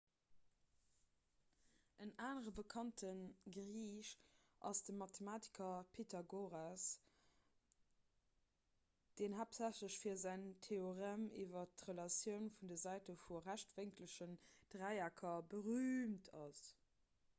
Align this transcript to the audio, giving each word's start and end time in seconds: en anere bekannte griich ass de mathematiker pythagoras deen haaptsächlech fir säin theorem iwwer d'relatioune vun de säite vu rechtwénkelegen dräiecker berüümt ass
en 2.05 2.13
anere 2.27 2.51
bekannte 2.59 3.09
griich 3.57 4.13
ass 4.69 4.79
de 4.87 4.95
mathematiker 5.01 5.83
pythagoras 5.97 6.85
deen 9.21 9.37
haaptsächlech 9.41 9.97
fir 10.05 10.17
säin 10.23 10.45
theorem 10.69 11.27
iwwer 11.43 11.69
d'relatioune 11.83 12.49
vun 12.55 12.71
de 12.73 12.79
säite 12.85 13.15
vu 13.27 13.43
rechtwénkelegen 13.51 14.33
dräiecker 14.77 15.37
berüümt 15.55 16.31
ass 16.43 16.65